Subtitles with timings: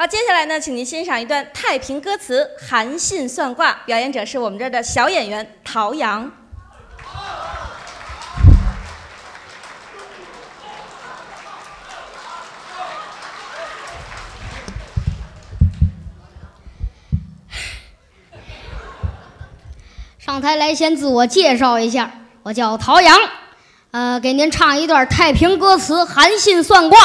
[0.00, 6.30] 好，接下来呢，请您欣赏一段太平歌词《韩信算卦》，表演者是我们这儿的小演员陶阳。
[20.20, 22.08] 上台来先自我介绍一下，
[22.44, 23.18] 我叫陶阳，
[23.90, 27.00] 呃，给您唱一段太平歌词《韩信算卦》，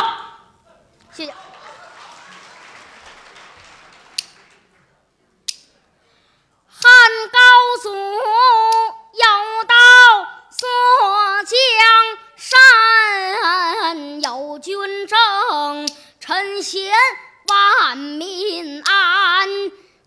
[17.93, 19.47] 万民安。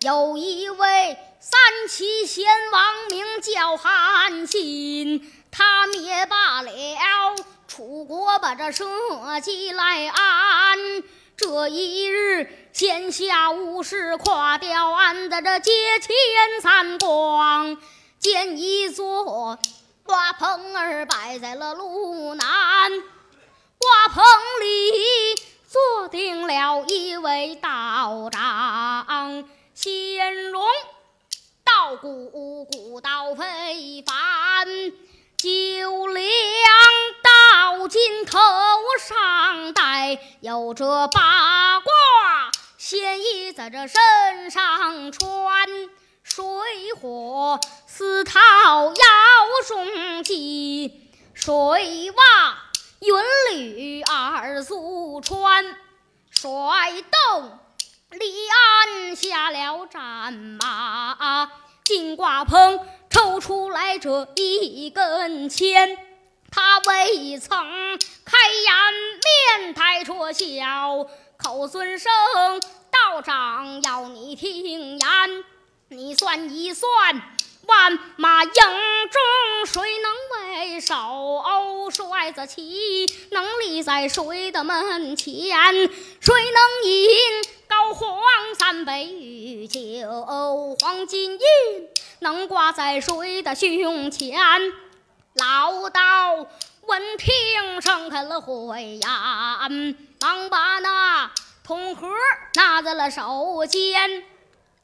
[0.01, 1.17] 有一位。
[1.39, 6.73] 三齐贤王名叫韩信，他灭罢了
[7.69, 8.85] 楚国，把这社
[9.41, 10.79] 稷来安。
[11.37, 16.11] 这一日，天下武士跨雕鞍的这街前
[16.61, 17.77] 三光，
[18.19, 19.57] 见一座
[20.03, 22.91] 瓜棚儿摆在了路南，
[23.79, 24.25] 瓜棚
[24.61, 25.41] 里
[25.77, 30.65] 坐定了一位道长，仙龙。
[31.63, 34.67] 道鼓鼓道非凡，
[35.37, 36.25] 九梁
[37.23, 38.39] 道金头
[38.99, 41.93] 上戴，有这八卦
[42.79, 45.69] 仙衣在这身上穿，
[46.23, 46.47] 水
[46.99, 48.39] 火四套
[48.87, 48.95] 腰
[49.69, 52.25] 中系，水袜
[54.57, 55.77] 二足穿，
[56.31, 56.51] 甩
[57.03, 57.59] 动
[58.09, 61.51] 李安下了战马。
[61.85, 65.99] 金挂棚抽出来这一根签，
[66.51, 67.59] 他未曾
[68.25, 72.11] 开眼面带着笑，口尊声
[72.91, 75.45] 道长要你听言，
[75.89, 77.21] 你算一算，
[77.67, 80.13] 万马营中谁能
[80.61, 80.95] 为首？
[81.91, 85.57] 帅子旗能立在谁的门前？
[86.21, 87.09] 谁能赢？
[87.69, 88.21] 高皇
[88.59, 89.81] 三杯御酒，
[90.81, 91.39] 黄金印
[92.21, 94.37] 能挂在谁的胸前？
[95.35, 96.35] 老道
[96.83, 101.31] 闻听盛开了慧眼，忙把那
[101.63, 102.09] 铜盒
[102.55, 104.25] 拿在了手间，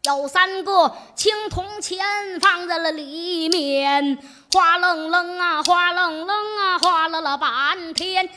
[0.05, 1.97] 有三个青铜钱
[2.41, 4.19] 放在了里面，
[4.53, 8.29] 哗楞楞啊，哗楞楞啊，哗啦啦半天。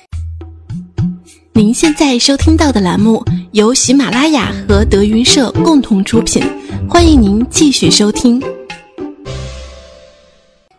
[1.54, 6.44] 您现在收听到的栏目由喜马拉雅和德云社共同出品，
[6.88, 8.40] 欢迎您继续收听。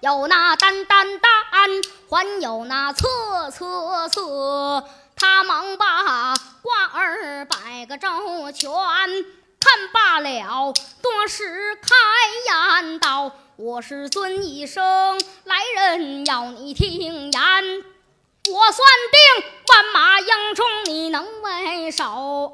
[0.02, 1.68] 有那单单单，
[2.08, 3.08] 还有那侧
[3.50, 4.84] 侧侧，
[5.16, 8.08] 他忙把卦儿摆个周
[8.52, 8.70] 全，
[9.66, 10.72] 看罢了，
[11.02, 11.88] 多时开
[12.78, 17.32] 言道：“我是尊一声来人，要你听言。”
[18.48, 22.52] 我算定万马营中你能为首，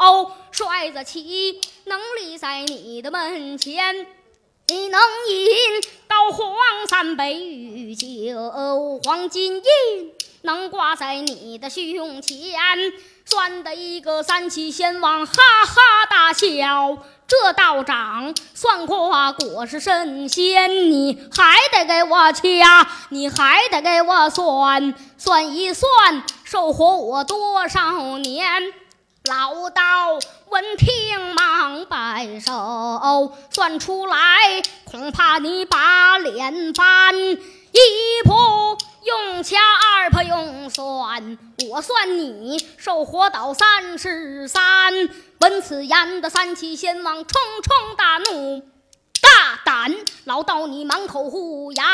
[0.50, 4.06] 帅子旗能立在你的门前，
[4.68, 6.56] 你能饮高皇
[6.88, 12.58] 三杯御酒，黄金印能挂在你的胸前，
[13.24, 15.32] 算得一个三七仙王哈
[15.64, 16.98] 哈大笑。
[17.28, 28.62] 这道长算卦果是神仙，你还得给我掐，你还得给我算算一算，寿活我多少年？
[29.24, 30.18] 老道
[30.50, 34.16] 闻听忙摆手，算出来
[34.84, 37.14] 恐怕你把脸翻。
[37.16, 37.78] 一
[38.24, 44.92] 不用掐，二不用算，我算你寿活到三十三。
[45.40, 48.62] 闻此言的三七仙王冲冲大怒，
[49.20, 49.92] 大胆
[50.24, 51.84] 老道你满口胡言！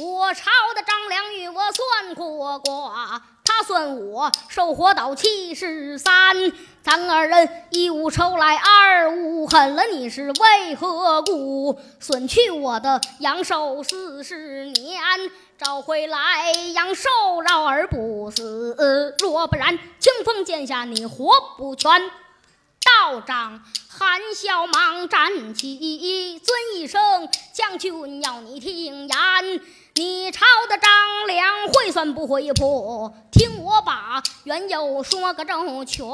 [0.00, 3.22] 我朝的张良与我算过卦，
[3.62, 6.12] 算我寿活到七十三。
[6.82, 11.78] 咱二人一无仇来，二无恨了，你是为何故？
[12.00, 15.00] 损去我的阳寿四十年，
[15.56, 17.08] 找回来阳寿
[17.46, 19.14] 饶而不死。
[19.20, 21.88] 若不然，清风剑下你活不全。
[22.84, 27.00] 道长含笑忙站起，尊一声
[27.52, 29.60] 将军要你听言。
[29.94, 33.14] 你朝的张良会算不会破？
[33.62, 36.04] 我把缘由说个周全。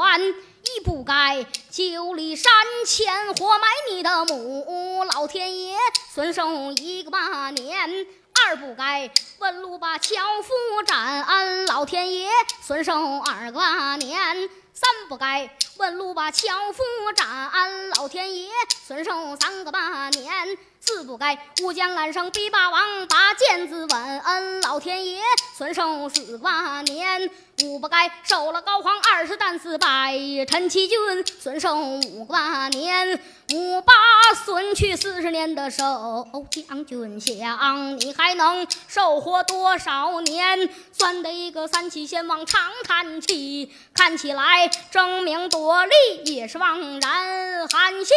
[0.77, 2.53] 一不该九里山
[2.85, 5.75] 前活埋你的母，老天爷
[6.13, 8.07] 损寿一个八年；
[8.47, 12.29] 二不该问路把樵夫斩，老天爷
[12.61, 14.51] 损寿二个八年。
[14.81, 16.85] 三不该问路把樵夫
[17.17, 18.49] 斩，老天爷
[18.87, 20.57] 孙寿三个八年。
[20.81, 25.21] 四不该乌江岸上逼霸王，把剑子吻，老天爷
[25.57, 27.29] 孙寿四八年。
[27.65, 30.15] 五不该受了高皇二十担四拜，
[30.49, 30.97] 陈七军
[31.41, 33.21] 孙寿五个八年。
[33.53, 33.93] 五八
[34.45, 40.71] 孙去四十年的寿将军想，你还能寿活多少年？
[40.93, 47.69] 算得一个三七先王长叹气，看起来争名夺利也是枉然。
[47.69, 48.15] 韩信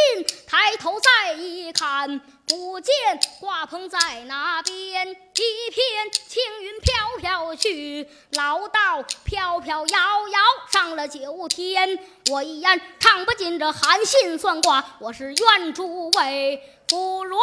[0.47, 2.21] 抬头再一看。
[2.47, 2.93] 不见
[3.39, 10.39] 挂棚在那边，一片青云飘飘去，老道飘飘摇摇
[10.69, 11.97] 上了九天。
[12.29, 17.39] 我一言唱不尽这韩信算卦，我是愿诸位芙蓉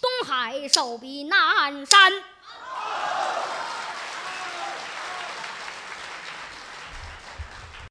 [0.00, 2.10] 东海寿比南山。